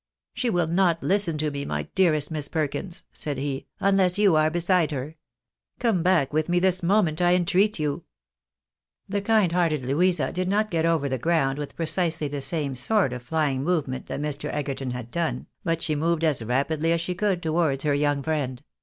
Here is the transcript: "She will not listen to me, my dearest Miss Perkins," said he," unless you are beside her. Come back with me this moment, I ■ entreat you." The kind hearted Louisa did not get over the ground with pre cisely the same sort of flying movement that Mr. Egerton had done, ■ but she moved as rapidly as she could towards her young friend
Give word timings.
"She 0.33 0.49
will 0.49 0.65
not 0.65 1.03
listen 1.03 1.37
to 1.37 1.51
me, 1.51 1.63
my 1.63 1.83
dearest 1.93 2.31
Miss 2.31 2.47
Perkins," 2.47 3.03
said 3.13 3.37
he," 3.37 3.67
unless 3.89 4.17
you 4.17 4.35
are 4.35 4.49
beside 4.49 4.89
her. 4.89 5.15
Come 5.77 6.01
back 6.01 6.33
with 6.33 6.49
me 6.49 6.57
this 6.57 6.81
moment, 6.81 7.21
I 7.21 7.33
■ 7.33 7.35
entreat 7.35 7.77
you." 7.77 8.03
The 9.07 9.21
kind 9.21 9.51
hearted 9.51 9.83
Louisa 9.83 10.31
did 10.31 10.47
not 10.47 10.71
get 10.71 10.87
over 10.87 11.07
the 11.07 11.19
ground 11.19 11.59
with 11.59 11.75
pre 11.75 11.85
cisely 11.85 12.27
the 12.31 12.41
same 12.41 12.73
sort 12.73 13.13
of 13.13 13.21
flying 13.21 13.63
movement 13.63 14.07
that 14.07 14.19
Mr. 14.21 14.51
Egerton 14.51 14.89
had 14.89 15.11
done, 15.11 15.41
■ 15.41 15.45
but 15.63 15.83
she 15.83 15.93
moved 15.93 16.23
as 16.23 16.43
rapidly 16.43 16.91
as 16.91 16.99
she 17.01 17.13
could 17.13 17.43
towards 17.43 17.83
her 17.83 17.93
young 17.93 18.23
friend 18.23 18.63